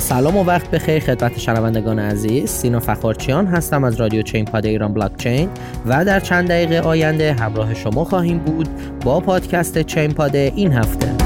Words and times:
سلام 0.00 0.36
و 0.36 0.44
وقت 0.44 0.70
بخیر. 0.70 1.02
خدمت 1.02 1.38
شنوندگان 1.38 1.98
عزیز 1.98 2.50
سینا 2.50 2.80
فخارچیان 2.80 3.46
هستم 3.46 3.84
از 3.84 4.00
رادیو 4.00 4.22
چین 4.22 4.44
پاد 4.44 4.66
ایران 4.66 4.94
بلاک 4.94 5.16
چین 5.16 5.48
و 5.86 6.04
در 6.04 6.20
چند 6.20 6.48
دقیقه 6.48 6.80
آینده 6.80 7.32
همراه 7.32 7.74
شما 7.74 8.04
خواهیم 8.04 8.38
بود 8.38 8.68
با 9.04 9.20
پادکست 9.20 9.82
چین 9.82 10.12
پاد 10.12 10.36
این 10.36 10.72
هفته. 10.72 11.25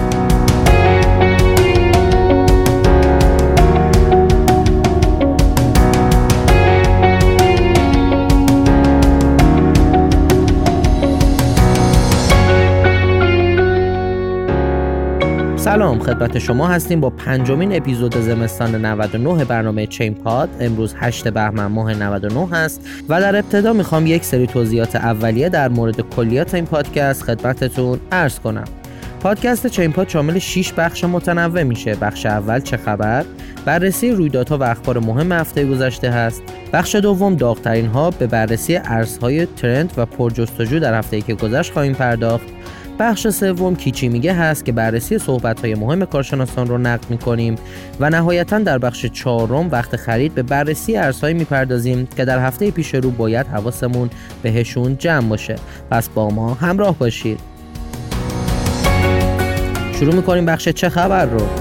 سلام 15.70 15.98
خدمت 15.98 16.38
شما 16.38 16.66
هستیم 16.66 17.00
با 17.00 17.10
پنجمین 17.10 17.76
اپیزود 17.76 18.16
زمستان 18.16 18.84
99 18.84 19.44
برنامه 19.44 19.86
چین 19.86 20.14
پاد. 20.14 20.48
امروز 20.60 20.94
8 20.98 21.28
بهمن 21.28 21.66
ماه 21.66 21.94
99 21.94 22.48
هست 22.52 22.88
و 23.08 23.20
در 23.20 23.36
ابتدا 23.36 23.72
می‌خوام 23.72 24.06
یک 24.06 24.24
سری 24.24 24.46
توضیحات 24.46 24.96
اولیه 24.96 25.48
در 25.48 25.68
مورد 25.68 26.00
کلیات 26.00 26.54
این 26.54 26.66
پادکست 26.66 27.22
خدمتتون 27.22 28.00
عرض 28.12 28.38
کنم. 28.38 28.64
پادکست 29.20 29.66
چین 29.66 29.92
پاد 29.92 30.08
شامل 30.08 30.38
6 30.38 30.72
بخش 30.72 31.04
متنوع 31.04 31.62
میشه. 31.62 31.94
بخش 31.94 32.26
اول 32.26 32.60
چه 32.60 32.76
خبر؟ 32.76 33.24
بررسی 33.64 34.10
رویدادها 34.10 34.58
و 34.58 34.62
اخبار 34.62 34.98
مهم 34.98 35.32
هفته 35.32 35.66
گذشته 35.66 36.10
هست. 36.10 36.42
بخش 36.72 36.94
دوم 36.94 37.34
داغترین 37.34 37.86
ها 37.86 38.10
به 38.10 38.26
بررسی 38.26 38.76
ارزهای 38.76 39.46
ترند 39.46 39.92
و 39.96 40.06
پرجستجو 40.06 40.78
در 40.78 40.98
هفته 40.98 41.20
که 41.20 41.34
گذشت 41.34 41.72
خواهیم 41.72 41.92
پرداخت. 41.92 42.46
بخش 43.00 43.28
سوم 43.28 43.76
کیچی 43.76 44.08
میگه 44.08 44.32
هست 44.34 44.64
که 44.64 44.72
بررسی 44.72 45.18
صحبت 45.18 45.60
های 45.60 45.74
مهم 45.74 46.04
کارشناسان 46.04 46.66
رو 46.66 46.78
نقد 46.78 47.06
می‌کنیم 47.10 47.56
و 48.00 48.10
نهایتا 48.10 48.58
در 48.58 48.78
بخش 48.78 49.06
چهارم 49.06 49.70
وقت 49.70 49.96
خرید 49.96 50.34
به 50.34 50.42
بررسی 50.42 50.96
ارزهایی 50.96 51.34
می‌پردازیم 51.34 52.08
که 52.16 52.24
در 52.24 52.38
هفته 52.46 52.70
پیش 52.70 52.94
رو 52.94 53.10
باید 53.10 53.46
حواسمون 53.46 54.10
بهشون 54.42 54.98
جمع 54.98 55.28
باشه. 55.28 55.56
پس 55.90 56.08
با 56.08 56.30
ما 56.30 56.54
همراه 56.54 56.98
باشید. 56.98 57.40
شروع 59.98 60.14
می‌کنیم 60.14 60.46
بخش 60.46 60.68
چه 60.68 60.88
خبر 60.88 61.26
رو. 61.26 61.59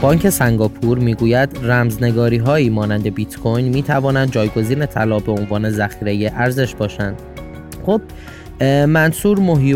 بانک 0.00 0.30
سنگاپور 0.30 0.98
می‌گوید 0.98 1.58
رمزنگاری 1.62 2.36
هایی 2.36 2.70
مانند 2.70 3.14
بیت 3.14 3.36
کوین 3.36 3.68
می 3.68 3.82
توانند 3.82 4.32
جایگزین 4.32 4.86
طلا 4.86 5.18
به 5.18 5.32
عنوان 5.32 5.70
ذخیره 5.70 6.32
ارزش 6.36 6.74
باشند. 6.74 7.14
خب 7.86 8.00
منصور 8.86 9.38
محی 9.38 9.74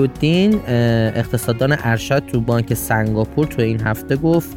اقتصاددان 1.17 1.77
ارشد 1.85 2.23
تو 2.27 2.41
بانک 2.41 2.75
سنگاپور 2.75 3.47
تو 3.47 3.63
این 3.63 3.81
هفته 3.81 4.17
گفت 4.17 4.57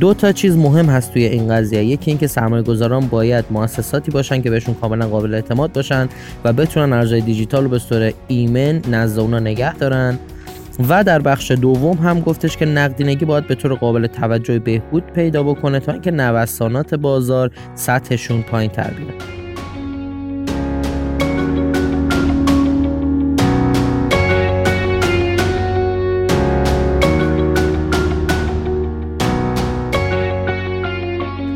دو 0.00 0.14
تا 0.14 0.32
چیز 0.32 0.56
مهم 0.56 0.86
هست 0.86 1.12
توی 1.12 1.24
این 1.24 1.48
قضیه 1.48 1.84
یکی 1.84 2.10
اینکه 2.10 2.26
سرمایه 2.26 2.62
گذاران 2.62 3.06
باید 3.06 3.44
مؤسساتی 3.50 4.10
باشن 4.10 4.42
که 4.42 4.50
بهشون 4.50 4.74
کاملا 4.74 5.08
قابل 5.08 5.34
اعتماد 5.34 5.72
باشن 5.72 6.08
و 6.44 6.52
بتونن 6.52 6.92
ارزهای 6.92 7.20
دیجیتال 7.20 7.62
رو 7.62 7.68
به 7.68 7.78
صورت 7.78 8.14
ایمن 8.28 8.82
نزد 8.90 9.18
اونا 9.18 9.38
نگه 9.38 9.74
دارن 9.74 10.18
و 10.88 11.04
در 11.04 11.18
بخش 11.18 11.50
دوم 11.50 11.96
هم 11.96 12.20
گفتش 12.20 12.56
که 12.56 12.66
نقدینگی 12.66 13.24
باید 13.24 13.46
به 13.46 13.54
طور 13.54 13.74
قابل 13.74 14.06
توجه 14.06 14.58
بهبود 14.58 15.06
پیدا 15.06 15.42
بکنه 15.42 15.80
تا 15.80 15.92
اینکه 15.92 16.10
نوسانات 16.10 16.94
بازار 16.94 17.50
سطحشون 17.74 18.42
پایین 18.42 18.70
تر 18.70 18.90
بیاد. 18.90 19.42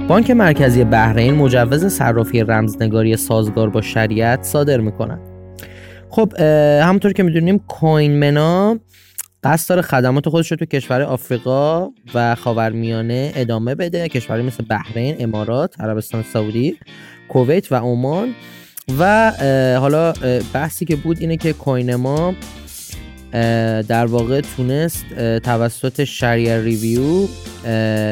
بانک 0.08 0.30
مرکزی 0.30 0.84
بحرین 0.84 1.34
مجوز 1.34 1.86
صرافی 1.86 2.40
رمزنگاری 2.40 3.16
سازگار 3.16 3.70
با 3.70 3.80
شریعت 3.80 4.42
صادر 4.42 4.80
می‌کنه 4.80 5.18
خب 6.10 6.32
همونطور 6.82 7.12
که 7.12 7.22
می‌دونیم 7.22 7.58
کوین 7.58 8.18
منا 8.18 8.78
قصد 9.46 9.68
داره 9.68 9.82
خدمات 9.82 10.28
خودش 10.28 10.50
رو 10.50 10.56
تو 10.56 10.64
کشور 10.64 11.02
آفریقا 11.02 11.90
و 12.14 12.34
خاورمیانه 12.34 13.32
ادامه 13.34 13.74
بده. 13.74 14.08
کشوری 14.08 14.42
مثل 14.42 14.64
بحرین 14.64 15.16
امارات 15.18 15.80
عربستان 15.80 16.24
سعودی 16.32 16.76
کویت 17.28 17.72
و 17.72 17.74
عمان. 17.74 18.34
و 18.98 19.32
حالا 19.80 20.12
بحثی 20.52 20.84
که 20.84 20.96
بود 20.96 21.20
اینه 21.20 21.36
که 21.36 21.52
کوین 21.52 21.94
ما 21.94 22.34
در 23.82 24.06
واقع 24.06 24.40
تونست 24.40 25.04
توسط 25.38 26.04
شریع 26.04 26.60
ریویو 26.60 27.26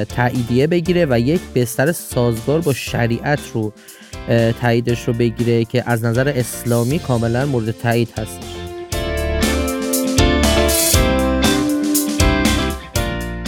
تاییدیه 0.05 0.67
بگیره 0.67 1.07
و 1.11 1.19
یک 1.19 1.41
بستر 1.55 1.93
سازگار 1.93 2.61
با 2.61 2.73
شریعت 2.73 3.41
رو 3.55 3.73
تاییدش 4.61 5.09
رو 5.09 5.13
بگیره 5.13 5.65
که 5.65 5.83
از 5.87 6.05
نظر 6.05 6.33
اسلامی 6.37 6.99
کاملا 6.99 7.47
مورد 7.47 7.71
تایید 7.71 8.13
هستش. 8.19 8.54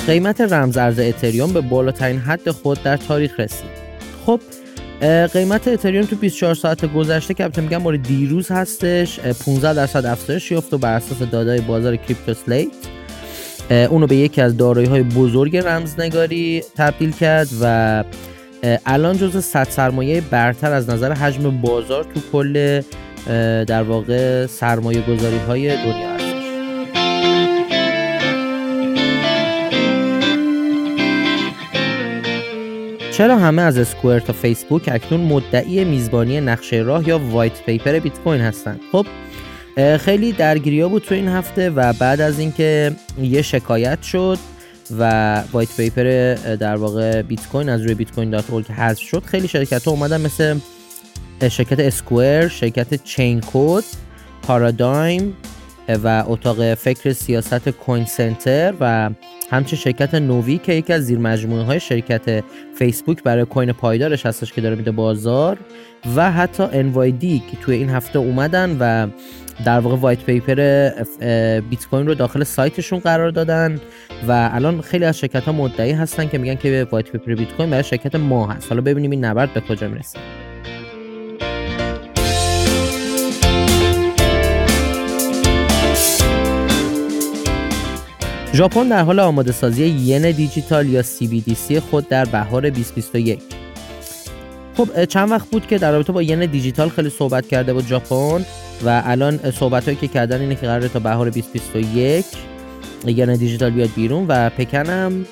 قیمت 0.06 0.40
رمز 0.40 0.76
ارز 0.76 0.98
اتریوم 0.98 1.52
به 1.52 1.60
بالاترین 1.60 2.18
حد 2.18 2.50
خود 2.50 2.82
در 2.82 2.96
تاریخ 2.96 3.40
رسید. 3.40 3.86
خب 4.26 4.40
قیمت 5.32 5.68
اتریوم 5.68 6.04
تو 6.06 6.16
24 6.16 6.54
ساعت 6.54 6.92
گذشته 6.92 7.34
که 7.34 7.44
البته 7.44 7.62
میگم 7.62 7.82
مورد 7.82 8.02
دیروز 8.02 8.50
هستش. 8.50 9.20
15 9.20 9.74
درصد 9.74 10.06
افزایش 10.06 10.50
یافت 10.50 10.74
و 10.74 10.78
بر 10.78 10.94
اساس 10.94 11.18
دادای 11.18 11.60
بازار 11.60 11.96
کریپتو 11.96 12.34
سلیت 12.34 12.68
اونو 13.70 14.06
به 14.06 14.16
یکی 14.16 14.40
از 14.40 14.56
دارایی 14.56 14.86
های 14.86 15.02
بزرگ 15.02 15.56
رمزنگاری 15.56 16.62
تبدیل 16.76 17.12
کرد 17.12 17.48
و 17.60 18.04
الان 18.86 19.16
جزو 19.16 19.40
100 19.40 19.64
سرمایه 19.70 20.20
برتر 20.20 20.72
از 20.72 20.90
نظر 20.90 21.12
حجم 21.12 21.60
بازار 21.60 22.04
تو 22.04 22.20
کل 22.32 22.82
در 23.64 23.82
واقع 23.82 24.46
سرمایه 24.46 25.00
گذاری 25.00 25.38
های 25.38 25.76
دنیا 25.76 26.15
چرا 33.16 33.38
همه 33.38 33.62
از 33.62 33.78
اسکوئر 33.78 34.20
تا 34.20 34.32
فیسبوک 34.32 34.88
اکنون 34.92 35.20
مدعی 35.20 35.84
میزبانی 35.84 36.40
نقشه 36.40 36.76
راه 36.76 37.08
یا 37.08 37.18
وایت 37.18 37.62
پیپر 37.62 37.98
بیت 37.98 38.18
کوین 38.18 38.40
هستند 38.40 38.80
خب 38.92 39.06
خیلی 39.96 40.32
درگیری 40.32 40.84
بود 40.84 41.02
تو 41.02 41.14
این 41.14 41.28
هفته 41.28 41.70
و 41.70 41.92
بعد 41.92 42.20
از 42.20 42.38
اینکه 42.38 42.92
یه 43.22 43.42
شکایت 43.42 44.02
شد 44.02 44.38
و 44.98 45.42
white 45.52 45.76
paper 45.76 46.34
در 46.56 46.76
واقع 46.76 47.22
بیت 47.22 47.48
کوین 47.48 47.68
از 47.68 47.82
روی 47.82 47.94
بیت 47.94 48.12
کوین 48.12 48.30
dot 48.30 48.70
حذف 48.70 49.02
شد 49.02 49.22
خیلی 49.24 49.48
شرکت 49.48 49.84
ها 49.84 49.90
اومدن 49.90 50.20
مثل 50.20 50.58
شرکت 51.48 51.80
اسکوئر 51.80 52.48
شرکت 52.48 53.04
Chaincode 53.04 53.84
پارادایم 54.42 55.36
و 55.88 56.24
اتاق 56.26 56.74
فکر 56.74 57.12
سیاست 57.12 57.68
Coin 57.68 58.04
Center 58.04 58.74
و 58.80 59.10
همچنین 59.50 59.82
شرکت 59.82 60.14
نووی 60.14 60.58
که 60.58 60.72
یکی 60.72 60.92
از 60.92 61.02
زیر 61.02 61.18
مجموعه 61.18 61.64
های 61.64 61.80
شرکت 61.80 62.44
فیسبوک 62.78 63.22
برای 63.22 63.44
coin 63.44 63.72
پایدارش 63.72 64.26
هستش 64.26 64.52
که 64.52 64.60
داره 64.60 64.74
میده 64.74 64.90
بازار 64.90 65.58
و 66.16 66.32
حتی 66.32 66.66
NYDIG 66.66 67.22
که 67.22 67.56
توی 67.62 67.76
این 67.76 67.90
هفته 67.90 68.18
اومدن 68.18 68.76
و 68.80 69.08
در 69.64 69.80
واقع 69.80 69.96
white 69.96 70.24
paper 70.24 70.54
بیت 71.60 71.86
کوین 71.90 72.06
رو 72.06 72.14
داخل 72.14 72.44
سایتشون 72.44 72.98
قرار 72.98 73.30
دادن 73.30 73.80
و 74.28 74.50
الان 74.52 74.80
خیلی 74.80 75.04
از 75.04 75.18
شرکت 75.18 75.44
ها 75.44 75.52
مدعی 75.52 75.92
هستن 75.92 76.28
که 76.28 76.38
میگن 76.38 76.54
که 76.54 76.86
white 76.90 77.10
paper 77.10 77.34
بیت 77.34 77.52
کوین 77.52 77.70
برای 77.70 77.84
شرکت 77.84 78.14
ما 78.14 78.46
هست. 78.46 78.68
حالا 78.68 78.80
ببینیم 78.80 79.10
این 79.10 79.24
نبرد 79.24 79.54
به 79.54 79.60
کجا 79.60 79.88
می‌رسه. 79.88 80.18
ژاپن 88.56 88.88
در 88.88 89.02
حال 89.02 89.20
آماده 89.20 89.52
سازی 89.52 89.84
ین 89.86 90.30
دیجیتال 90.30 90.88
یا 90.88 91.02
CBDC 91.02 91.74
خود 91.90 92.08
در 92.08 92.24
بهار 92.24 92.62
2021 92.62 93.40
خب 94.76 95.04
چند 95.04 95.30
وقت 95.30 95.48
بود 95.50 95.66
که 95.66 95.78
در 95.78 95.92
رابطه 95.92 96.12
با 96.12 96.22
ین 96.22 96.46
دیجیتال 96.46 96.88
خیلی 96.88 97.10
صحبت 97.10 97.46
کرده 97.46 97.72
بود 97.72 97.86
ژاپن 97.86 98.44
و 98.84 99.02
الان 99.04 99.50
صحبت 99.50 99.84
هایی 99.84 99.96
که 99.96 100.08
کردن 100.08 100.40
اینه 100.40 100.54
که 100.54 100.66
قراره 100.66 100.88
تا 100.88 100.98
بهار 100.98 101.28
2021 101.30 102.24
ین 103.06 103.34
دیجیتال 103.34 103.70
بیاد 103.70 103.90
بیرون 103.96 104.26
و 104.28 104.50
پکنم 104.50 105.26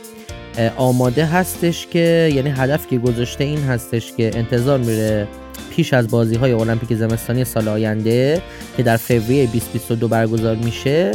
آماده 0.77 1.25
هستش 1.25 1.87
که 1.87 2.31
یعنی 2.35 2.51
هدف 2.51 2.87
که 2.87 2.99
گذاشته 2.99 3.45
این 3.45 3.63
هستش 3.63 4.13
که 4.17 4.31
انتظار 4.35 4.79
میره 4.79 5.29
پیش 5.71 5.95
از 5.95 6.09
بازی 6.09 6.37
های 6.37 6.53
المپیک 6.53 6.95
زمستانی 6.95 7.45
سال 7.45 7.69
آینده 7.69 8.43
که 8.77 8.83
در 8.83 8.97
فوریه 8.97 9.47
2022 9.47 10.09
برگزار 10.09 10.57
میشه. 10.57 11.13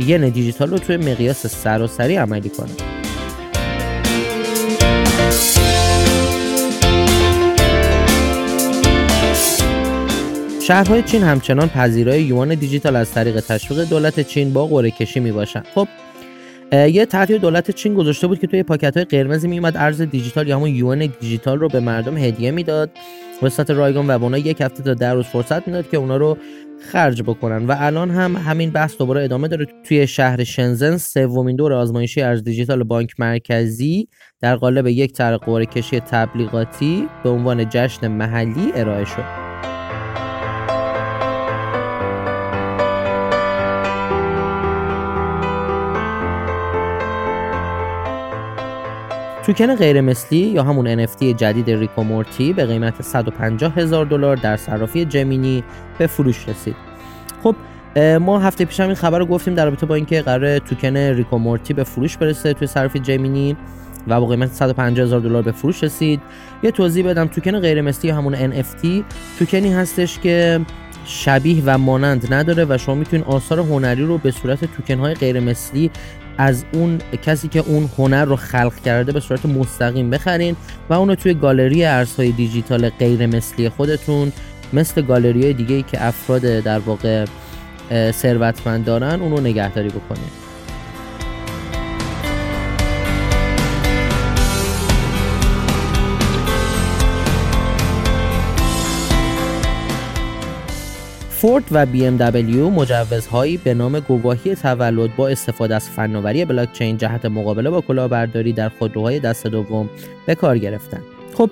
ین 0.00 0.28
دیجیتال 0.28 0.70
رو 0.70 0.78
توی 0.78 0.96
مقیاس 0.96 1.46
سراسری 1.46 2.16
عملی 2.16 2.48
کنه 2.48 2.72
شهرهای 10.66 11.02
چین 11.02 11.22
همچنان 11.22 11.68
پذیرای 11.68 12.22
یوان 12.22 12.54
دیجیتال 12.54 12.96
از 12.96 13.12
طریق 13.12 13.40
تشویق 13.40 13.88
دولت 13.88 14.20
چین 14.20 14.52
با 14.52 14.66
قرعه 14.66 14.90
کشی 14.90 15.20
می 15.20 15.32
باشند. 15.32 15.66
خب 15.74 15.88
یه 16.72 17.06
طرحی 17.06 17.38
دولت 17.38 17.70
چین 17.70 17.94
گذاشته 17.94 18.26
بود 18.26 18.38
که 18.38 18.46
توی 18.46 18.62
پاکت 18.62 18.96
های 18.96 19.04
قرمزی 19.04 19.48
میومد 19.48 19.76
ارز 19.76 20.02
دیجیتال 20.02 20.48
یا 20.48 20.56
همون 20.56 20.68
یوان 20.68 21.06
دیجیتال 21.20 21.58
رو 21.58 21.68
به 21.68 21.80
مردم 21.80 22.16
هدیه 22.18 22.50
می‌داد. 22.50 22.90
به 23.42 23.48
صورت 23.48 23.70
رایگان 23.70 24.06
و 24.06 24.22
اونا 24.22 24.38
یک 24.38 24.60
هفته 24.60 24.82
تا 24.82 24.94
ده 24.94 25.14
روز 25.14 25.26
فرصت 25.26 25.68
می‌داد 25.68 25.90
که 25.90 25.96
اونا 25.96 26.16
رو 26.16 26.38
خرج 26.92 27.22
بکنن. 27.22 27.66
و 27.66 27.74
الان 27.78 28.10
هم 28.10 28.36
همین 28.36 28.70
بحث 28.70 28.96
دوباره 28.96 29.24
ادامه 29.24 29.48
داره. 29.48 29.66
توی 29.84 30.06
شهر 30.06 30.44
شنزن 30.44 30.96
سومین 30.96 31.56
دور 31.56 31.72
آزمایشی 31.72 32.22
ارز 32.22 32.42
دیجیتال 32.42 32.82
بانک 32.82 33.14
مرکزی 33.18 34.08
در 34.40 34.56
قالب 34.56 34.86
یک 34.86 35.12
طرح 35.12 35.64
کشی 35.64 36.00
تبلیغاتی 36.00 37.08
به 37.24 37.30
عنوان 37.30 37.68
جشن 37.68 38.08
محلی 38.08 38.72
ارائه 38.74 39.04
شد. 39.04 39.41
توکن 49.46 49.76
غیر 49.76 50.00
مثلی 50.00 50.38
یا 50.38 50.62
همون 50.62 51.06
NFT 51.06 51.22
جدید 51.22 51.70
ریک 51.70 52.03
و 52.03 52.11
مورتی 52.11 52.52
به 52.52 52.66
قیمت 52.66 53.02
150 53.02 53.74
هزار 53.76 54.06
دلار 54.06 54.36
در 54.36 54.56
صرافی 54.56 55.04
جمینی 55.04 55.64
به 55.98 56.06
فروش 56.06 56.48
رسید. 56.48 56.76
خب 57.42 57.56
ما 58.20 58.38
هفته 58.38 58.64
پیش 58.64 58.80
هم 58.80 58.86
این 58.86 58.94
خبر 58.94 59.18
رو 59.18 59.26
گفتیم 59.26 59.54
در 59.54 59.64
رابطه 59.64 59.86
با 59.86 59.94
اینکه 59.94 60.22
قراره 60.22 60.58
توکن 60.58 60.96
ریک 60.96 61.27
و 61.27 61.35
مورتی 61.35 61.74
به 61.74 61.84
فروش 61.84 62.16
برسه 62.16 62.54
توی 62.54 62.66
صرافی 62.66 62.98
جمینی 62.98 63.56
و 64.08 64.20
با 64.20 64.26
قیمت 64.26 64.52
150 64.52 65.06
هزار 65.06 65.20
دلار 65.20 65.42
به 65.42 65.52
فروش 65.52 65.84
رسید. 65.84 66.20
یه 66.62 66.70
توضیح 66.70 67.06
بدم 67.06 67.26
توکن 67.26 67.60
غیر 67.60 67.82
مثلی 67.82 68.10
یا 68.10 68.16
همون 68.16 68.62
NFT 68.62 68.86
توکنی 69.38 69.72
هستش 69.72 70.18
که 70.18 70.60
شبیه 71.04 71.62
و 71.66 71.78
مانند 71.78 72.34
نداره 72.34 72.66
و 72.68 72.78
شما 72.78 72.94
می‌تونید 72.94 73.26
آثار 73.26 73.58
هنری 73.58 74.02
رو 74.02 74.18
به 74.18 74.30
صورت 74.30 74.64
توکن 74.64 74.98
های 74.98 75.14
غیر 75.14 75.40
مثلی 75.40 75.90
از 76.38 76.64
اون 76.72 76.98
کسی 77.22 77.48
که 77.48 77.60
اون 77.66 77.90
هنر 77.98 78.24
رو 78.24 78.36
خلق 78.36 78.74
کرده 78.84 79.12
به 79.12 79.20
صورت 79.20 79.46
مستقیم 79.46 80.10
بخرین 80.10 80.56
و 80.90 80.94
اونو 80.94 81.14
توی 81.14 81.34
گالری 81.34 81.84
ارزهای 81.84 82.32
دیجیتال 82.32 82.88
غیر 82.88 83.26
مثلی 83.26 83.68
خودتون 83.68 84.32
مثل 84.72 85.02
گالری 85.02 85.42
های 85.42 85.52
دیگه 85.52 85.74
ای 85.74 85.82
که 85.82 86.06
افراد 86.06 86.42
در 86.42 86.78
واقع 86.78 87.24
ثروتمند 88.10 88.84
دارن 88.84 89.20
اونو 89.20 89.40
نگهداری 89.40 89.88
بکنید 89.88 90.41
فورد 101.42 101.64
و 101.70 101.86
BMW 101.86 102.54
مجوزهایی 102.54 103.56
به 103.56 103.74
نام 103.74 104.00
گواهی 104.00 104.54
تولد 104.54 105.16
با 105.16 105.28
استفاده 105.28 105.74
از 105.74 105.90
فناوری 105.90 106.44
بلاکچین 106.44 106.96
جهت 106.96 107.24
مقابله 107.24 107.70
با 107.70 107.80
کلاهبرداری 107.80 108.52
در 108.52 108.68
خودروهای 108.68 109.20
دست 109.20 109.46
دوم 109.46 109.90
به 110.26 110.34
کار 110.34 110.58
گرفتن 110.58 111.00
خب 111.34 111.50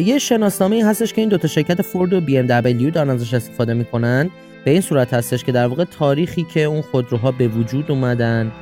یه 0.00 0.18
شناسنامه 0.18 0.84
هستش 0.84 1.12
که 1.12 1.20
این 1.20 1.28
دوتا 1.28 1.48
شرکت 1.48 1.82
فورد 1.82 2.12
و 2.12 2.20
BMW 2.20 2.92
دارن 2.92 3.10
ازش 3.10 3.34
استفاده 3.34 3.74
می‌کنن. 3.74 4.30
به 4.64 4.70
این 4.70 4.80
صورت 4.80 5.14
هستش 5.14 5.44
که 5.44 5.52
در 5.52 5.66
واقع 5.66 5.84
تاریخی 5.84 6.46
که 6.54 6.60
اون 6.60 6.82
خودروها 6.82 7.32
به 7.32 7.48
وجود 7.48 7.90
اومدن 7.90 8.52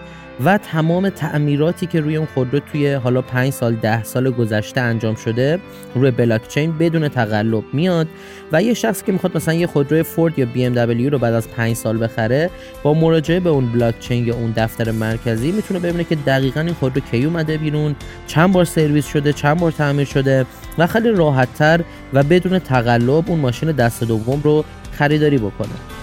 و 0.45 0.59
تمام 0.59 1.09
تعمیراتی 1.09 1.87
که 1.87 2.01
روی 2.01 2.17
اون 2.17 2.29
خودرو 2.35 2.61
توی 2.73 2.93
حالا 2.93 3.23
5 3.23 3.53
سال 3.53 3.75
10 3.75 4.03
سال 4.05 4.31
گذشته 4.31 4.81
انجام 4.81 5.15
شده 5.15 5.59
روی 5.95 6.11
بلاکچین 6.11 6.79
بدون 6.79 7.09
تقلب 7.09 7.65
میاد 7.73 8.09
و 8.53 8.63
یه 8.63 8.75
شخص 8.75 9.03
که 9.03 9.13
می‌خواد 9.13 9.37
مثلا 9.37 9.55
یه 9.55 9.67
خودروی 9.67 10.03
فورد 10.03 10.39
یا 10.39 10.47
بی 10.47 10.65
ام 10.65 10.73
دبلیو 10.73 11.11
رو 11.11 11.19
بعد 11.19 11.35
از 11.35 11.49
5 11.49 11.77
سال 11.77 12.05
بخره 12.05 12.51
با 12.83 12.95
مراجعه 12.95 13.41
به 13.41 13.51
اون 13.51 13.73
بلاکچین 13.73 14.27
یا 14.27 14.35
اون 14.35 14.53
دفتر 14.57 14.91
مرکزی 14.91 15.53
می‌تونه 15.53 15.81
ببینه 15.81 16.05
که 16.05 16.15
دقیقا 16.15 16.61
این 16.61 16.75
خودرو 16.75 17.01
کی 17.11 17.25
اومده 17.25 17.59
بیرون 17.59 17.95
چند 18.27 18.53
بار 18.53 18.65
سرویس 18.65 19.07
شده 19.07 19.33
چند 19.33 19.61
بار 19.61 19.73
تعمیر 19.73 20.07
شده 20.07 20.47
و 20.79 20.87
خیلی 20.87 21.11
راحتتر 21.11 21.81
و 22.13 22.23
بدون 22.23 22.59
تقلب 22.59 23.31
اون 23.31 23.39
ماشین 23.39 23.73
دست 23.73 24.05
دوم 24.05 24.41
رو 24.45 24.65
خریداری 24.93 25.39
بکنه. 25.39 26.02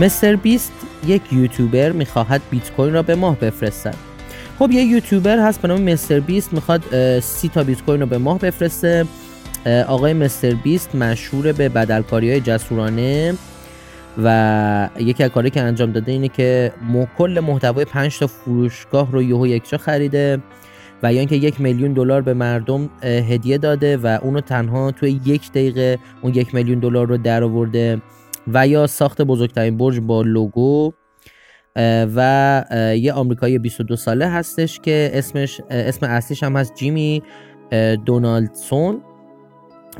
مستر 0.00 0.36
بیست 0.36 0.72
یک 1.06 1.22
یوتیوبر 1.32 1.92
می‌خواهد 1.92 2.40
بیت 2.50 2.70
کوین 2.70 2.94
را 2.94 3.02
به 3.02 3.14
ماه 3.14 3.36
بفرستد. 3.38 3.94
خب 4.58 4.70
یه 4.70 4.82
یوتیوبر 4.82 5.38
هست 5.38 5.62
به 5.62 5.68
نام 5.68 5.82
مستر 5.82 6.20
بیست 6.20 6.52
می‌خواد 6.52 6.82
سی 7.20 7.48
تا 7.48 7.64
بیت 7.64 7.82
کوین 7.82 8.00
رو 8.00 8.06
به 8.06 8.18
ماه 8.18 8.38
بفرسته. 8.38 9.06
آقای 9.88 10.12
مستر 10.12 10.54
بیست 10.54 10.94
مشهور 10.94 11.52
به 11.52 11.68
بدلکاری 11.68 12.30
های 12.30 12.40
جسورانه 12.40 13.34
و 14.24 14.88
یکی 14.98 15.24
از 15.24 15.30
کاری 15.30 15.50
که 15.50 15.60
انجام 15.60 15.92
داده 15.92 16.12
اینه 16.12 16.28
که 16.28 16.72
کل 17.18 17.40
محتوای 17.40 17.84
5 17.84 18.18
تا 18.18 18.26
فروشگاه 18.26 19.12
رو 19.12 19.22
یهو 19.22 19.46
یکجا 19.46 19.78
خریده 19.78 20.38
و 21.02 21.12
یا 21.12 21.18
اینکه 21.18 21.36
یک 21.36 21.60
میلیون 21.60 21.92
دلار 21.92 22.22
به 22.22 22.34
مردم 22.34 22.90
هدیه 23.02 23.58
داده 23.58 23.96
و 23.96 24.18
اونو 24.22 24.40
تنها 24.40 24.90
توی 24.90 25.20
یک 25.24 25.50
دقیقه 25.50 25.98
اون 26.22 26.34
یک 26.34 26.54
میلیون 26.54 26.78
دلار 26.78 27.06
رو 27.06 27.16
در 27.16 27.44
آورده 27.44 28.02
و 28.48 28.66
یا 28.66 28.86
ساخت 28.86 29.22
بزرگترین 29.22 29.76
برج 29.76 30.00
با 30.00 30.22
لوگو 30.22 30.92
و 32.16 32.64
یه 32.96 33.12
آمریکایی 33.12 33.58
22 33.58 33.96
ساله 33.96 34.26
هستش 34.26 34.80
که 34.80 35.10
اسمش 35.14 35.60
اسم 35.70 36.06
اصلیش 36.06 36.42
هم 36.42 36.56
هست 36.56 36.74
جیمی 36.74 37.22
دونالدسون. 38.06 39.02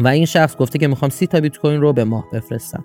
و 0.01 0.09
این 0.09 0.27
شخص 0.27 0.57
گفته 0.57 0.79
که 0.79 0.89
می‌خوام 0.89 1.11
سی 1.11 1.27
تا 1.27 1.41
بیت 1.41 1.59
کوین 1.59 1.81
رو 1.81 1.93
به 1.93 2.05
ماه 2.05 2.25
بفرستم. 2.33 2.85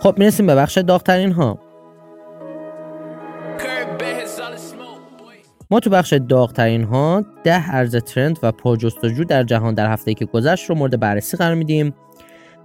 خب 0.00 0.18
می‌رسیم 0.18 0.46
به 0.46 0.54
بخش 0.54 0.78
داغترین 0.78 1.32
ها 1.32 1.69
ما 5.72 5.80
تو 5.80 5.90
بخش 5.90 6.12
داغترین 6.12 6.84
ها 6.84 7.24
ده 7.44 7.74
ارز 7.74 7.96
trend 7.96 8.38
و 8.42 8.52
پرجستجو 8.52 9.24
در 9.24 9.42
جهان 9.42 9.74
در 9.74 9.92
هفته 9.92 10.14
که 10.14 10.24
گذشت 10.24 10.70
رو 10.70 10.74
مورد 10.74 11.00
بررسی 11.00 11.36
قرار 11.36 11.54
میدیم. 11.54 11.94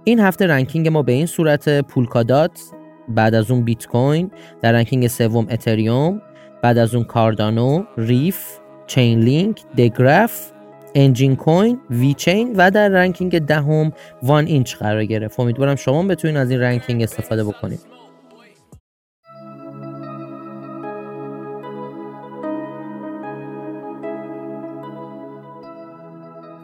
این 0.04 0.20
هفته 0.20 0.46
ranking 0.46 0.88
ما 0.88 1.02
به 1.02 1.12
این 1.12 1.26
صورت 1.26 1.80
پولکادات 1.80 2.60
بعد 3.08 3.34
از 3.34 3.50
اون 3.50 3.64
بیت 3.64 3.86
کوین 3.86 4.30
در 4.62 4.72
ranking 4.72 5.06
سوم 5.06 5.46
اتریوم 5.50 6.22
بعد 6.62 6.78
از 6.78 6.94
اون 6.94 7.04
کاردانو 7.04 7.84
ریف 7.96 8.58
چین 8.86 9.20
لینک 9.20 9.62
دگراف 9.76 10.52
انجین 10.94 11.36
کوین 11.36 11.78
وی 11.90 12.14
چین 12.14 12.54
و 12.56 12.70
در 12.70 12.88
ranking 12.88 13.38
دهم 13.38 13.92
وان 14.22 14.46
اینچ 14.46 14.76
قرار 14.76 15.04
گرفت. 15.04 15.40
امیدوارم 15.40 15.76
شما 15.76 16.02
بتونید 16.02 16.36
از 16.36 16.50
این 16.50 16.60
ranking 16.60 17.02
استفاده 17.02 17.44
بکنید 17.44 17.80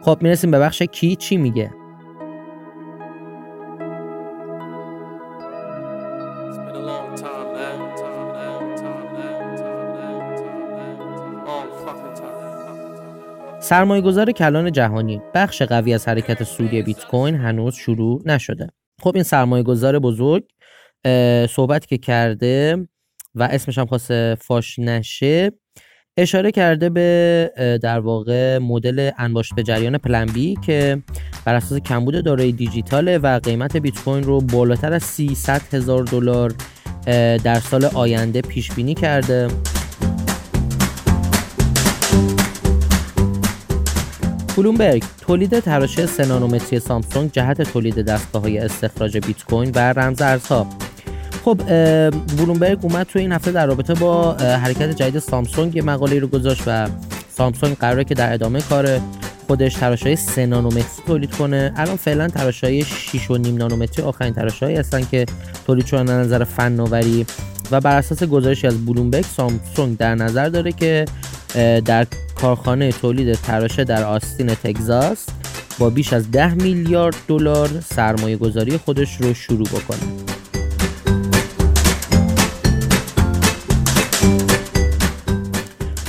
خب 0.05 0.17
می‌رسیم 0.21 0.51
به 0.51 0.59
بخش 0.59 0.81
کی 0.81 1.15
چی 1.15 1.37
میگه؟ 1.37 1.71
سرمایه 13.59 14.01
گذار 14.01 14.31
کلان 14.31 14.71
جهانی. 14.71 15.21
بخش 15.33 15.61
قوی 15.61 15.93
از 15.93 16.07
حرکت 16.07 16.43
سودی 16.43 16.81
بیت 16.81 17.05
کوین 17.05 17.35
هنوز 17.35 17.75
شروع 17.75 18.21
نشده. 18.25 18.67
خب 19.01 19.11
این 19.15 19.23
سرمایه 19.23 19.63
گذار 19.63 19.99
بزرگ 19.99 20.43
صحبت 21.49 21.85
که 21.85 21.97
کرده 21.97 22.87
و 23.35 23.43
اسمش 23.43 23.77
هم 23.77 23.85
خواست 23.85 24.35
فاش 24.35 24.79
نشه 24.79 25.51
اشاره 26.17 26.51
کرده 26.51 26.89
به 26.89 27.79
در 27.81 27.99
واقع 27.99 28.57
مدل 28.57 29.09
انباشت 29.17 29.55
به 29.55 29.63
جریان 29.63 29.97
پلن 29.97 30.25
بی 30.25 30.55
که 30.65 31.03
بر 31.45 31.55
اساس 31.55 31.79
کمبود 31.79 32.23
دارایی 32.25 32.51
دیجیتاله 32.51 33.17
و 33.17 33.39
قیمت 33.39 33.77
بیت 33.77 33.99
کوین 34.03 34.23
رو 34.23 34.41
بالاتر 34.41 34.93
از 34.93 35.03
300 35.03 35.61
هزار 35.73 36.03
دلار 36.03 36.53
در 37.37 37.59
سال 37.59 37.85
آینده 37.85 38.41
پیش 38.41 38.71
بینی 38.71 38.93
کرده. 38.93 39.47
بلومبرگ 44.57 45.03
تولید 45.21 45.59
تراشه 45.59 46.05
سنانومتری 46.05 46.79
سامسونگ 46.79 47.31
جهت 47.31 47.61
تولید 47.61 47.95
دستگاه 47.95 48.41
های 48.41 48.57
استخراج 48.57 49.17
بیت 49.17 49.43
کوین 49.43 49.71
و 49.75 49.79
رمز 49.79 50.21
ارزها. 50.21 50.67
خب 51.43 51.57
بلومبرگ 52.37 52.79
اومد 52.81 53.05
تو 53.05 53.19
این 53.19 53.31
هفته 53.31 53.51
در 53.51 53.65
رابطه 53.65 53.93
با 53.93 54.33
حرکت 54.33 54.91
جدید 54.91 55.19
سامسونگ 55.19 55.75
یه 55.75 55.81
مقاله 55.81 56.19
رو 56.19 56.27
گذاشت 56.27 56.63
و 56.67 56.89
سامسونگ 57.29 57.77
قراره 57.77 58.03
که 58.03 58.15
در 58.15 58.33
ادامه 58.33 58.61
کار 58.61 58.99
خودش 59.47 59.73
تراش 59.73 60.03
های 60.03 60.15
3 60.15 60.45
نانومتری 60.45 60.83
تولید 61.07 61.31
کنه. 61.31 61.73
الان 61.75 61.95
فعلا 61.95 62.27
تراش 62.27 62.63
های 62.63 62.83
6 62.83 63.31
و 63.31 63.37
نیم 63.37 63.57
نانومتری 63.57 64.05
آخرین 64.05 64.33
تراش 64.33 64.63
هایی 64.63 64.75
هستن 64.75 65.05
که 65.11 65.25
تولید 65.67 65.85
شدن 65.85 66.09
از 66.09 66.27
نظر 66.27 66.43
فناوری 66.43 67.25
و 67.71 67.81
بر 67.81 67.97
اساس 67.97 68.23
گزارشی 68.23 68.67
از 68.67 68.85
بلومبرگ 68.85 69.25
سامسونگ 69.25 69.97
در 69.97 70.15
نظر 70.15 70.49
داره 70.49 70.71
که 70.71 71.05
در 71.85 72.07
کارخانه 72.41 72.91
تولید 72.91 73.35
تراشه 73.35 73.83
در 73.83 74.03
آستین 74.03 74.47
تگزاس 74.47 75.25
با 75.79 75.89
بیش 75.89 76.13
از 76.13 76.31
10 76.31 76.53
میلیارد 76.53 77.15
دلار 77.27 77.69
سرمایه 77.85 78.37
گذاری 78.37 78.77
خودش 78.77 79.15
رو 79.21 79.33
شروع 79.33 79.67
بکنه. 79.67 80.32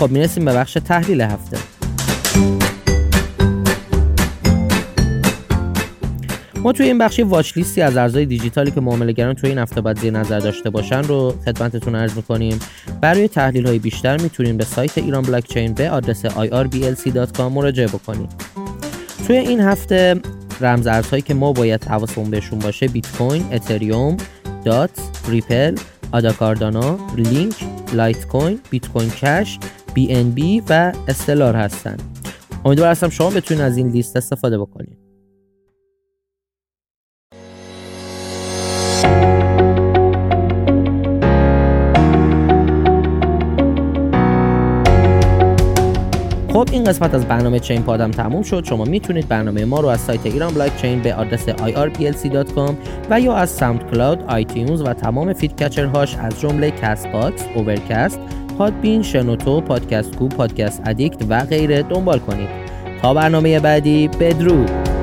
خب 0.05 0.11
می‌رسیم 0.11 0.45
به 0.45 0.53
بخش 0.55 0.73
تحلیل 0.73 1.21
هفته. 1.21 1.57
ما 6.61 6.73
توی 6.73 6.87
این 6.87 6.99
بخشی 6.99 7.23
واچ 7.23 7.57
لیستی 7.57 7.83
از 7.83 7.97
ارزهای 7.97 8.27
دیجیتالی 8.27 8.71
که 8.71 8.81
معاملهگران 8.81 9.35
توی 9.35 9.51
این 9.51 9.59
هفته 9.59 9.81
باید 9.81 10.01
زیر 10.01 10.13
نظر 10.13 10.39
داشته 10.39 10.71
باشن 10.71 11.03
رو 11.03 11.35
خدمتتون 11.45 11.95
عرض 11.95 12.17
می‌کنیم. 12.17 12.59
برای 13.01 13.29
تحلیل 13.29 13.67
های 13.67 13.79
بیشتر 13.79 14.17
می‌تونیم 14.17 14.57
به 14.57 14.65
سایت 14.65 14.99
ایران 14.99 15.23
بلاکچین 15.23 15.73
به 15.73 15.91
آدرس 15.91 16.27
irblc.com 16.27 17.41
مراجعه 17.41 17.87
بکنید 17.87 18.31
توی 19.27 19.37
این 19.37 19.61
هفته 19.61 20.21
رمز 20.61 20.87
ارزهایی 20.87 21.23
که 21.23 21.35
ما 21.35 21.53
باید 21.53 21.85
حواسمون 21.85 22.31
بهشون 22.31 22.59
باشه 22.59 22.89
بیت 22.89 23.17
کوین، 23.17 23.45
اتریوم، 23.53 24.17
دات، 24.65 24.91
ریپل، 25.29 25.75
آدا 26.13 26.32
کاردانو، 26.32 26.99
لینک، 27.17 27.55
لایت 27.93 28.27
کوین، 28.27 28.61
بیت 28.71 28.89
کوین 28.89 29.11
کش، 29.11 29.59
بی 29.95 30.63
و 30.69 30.93
استلار 31.09 31.57
هستن. 31.57 31.97
امیدوار 32.65 32.91
هستم 32.91 33.09
شما 33.09 33.31
بتونید 33.31 33.63
از 33.63 33.77
این 33.77 33.89
لیست 33.89 34.17
استفاده 34.17 34.59
بکنید. 34.59 35.05
خب 46.53 46.69
این 46.73 46.85
قسمت 46.85 47.15
از 47.15 47.25
برنامه 47.25 47.61
چین 47.61 47.83
پادم 47.83 48.11
تموم 48.11 48.43
شد 48.43 48.65
شما 48.65 48.85
می‌تونید 48.85 49.29
برنامه 49.29 49.65
ما 49.65 49.81
رو 49.81 49.89
از 49.89 50.01
سایت 50.01 50.27
ایران 50.27 50.55
بلاک 50.55 50.77
چین 50.77 51.03
به 51.03 51.15
آدرس 51.15 51.49
irplc.com 51.49 52.73
و 53.11 53.21
یا 53.21 53.35
از 53.35 53.51
ساوند 53.51 53.91
کلاود، 53.91 54.23
آیتیونز 54.23 54.83
و 54.83 54.93
تمام 54.93 55.33
feed 55.33 55.63
catcher 55.63 56.00
هاش 56.00 56.17
از 56.17 56.41
جمله 56.41 56.71
کست 56.71 57.09
باکس، 57.09 57.45
اوورکست، 57.55 58.21
پادبین، 58.59 59.03
شنوتو، 59.03 59.61
پادکست 59.61 60.17
کو، 60.17 60.29
پادکست 60.29 60.83
ادیکت 60.87 61.25
و 61.29 61.41
غیره 61.41 61.83
دنبال 61.83 62.19
کنید. 62.19 62.49
تا 63.03 63.15
برنامه 63.15 63.61
بعدی 63.61 64.09
بدرود. 64.09 64.94